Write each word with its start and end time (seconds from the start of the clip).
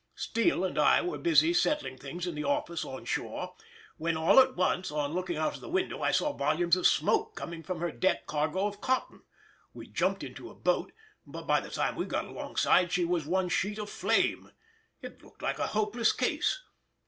Steele 0.15 0.63
and 0.65 0.79
I 0.79 1.03
were 1.03 1.19
busy 1.19 1.53
settling 1.53 1.95
things 1.95 2.25
in 2.25 2.33
the 2.33 2.43
office 2.43 2.83
on 2.83 3.05
shore, 3.05 3.53
when 3.97 4.17
all 4.17 4.39
at 4.39 4.55
once, 4.55 4.89
on 4.89 5.13
looking 5.13 5.37
out 5.37 5.53
of 5.53 5.61
the 5.61 5.69
window, 5.69 6.01
I 6.01 6.09
saw 6.09 6.33
volumes 6.33 6.75
of 6.75 6.87
smoke 6.87 7.35
coming 7.35 7.61
from 7.61 7.81
her 7.81 7.91
deck 7.91 8.25
cargo 8.25 8.65
of 8.65 8.81
cotton; 8.81 9.21
we 9.75 9.85
jumped 9.85 10.23
into 10.23 10.49
a 10.49 10.55
boat, 10.55 10.91
but 11.27 11.45
by 11.45 11.59
the 11.61 11.69
time 11.69 11.95
we 11.95 12.05
got 12.05 12.25
alongside 12.25 12.91
she 12.91 13.05
was 13.05 13.27
one 13.27 13.47
sheet 13.47 13.77
of 13.77 13.91
flame. 13.91 14.51
It 15.03 15.23
looked 15.23 15.43
like 15.43 15.59
a 15.59 15.67
hopeless 15.67 16.13
case. 16.13 16.59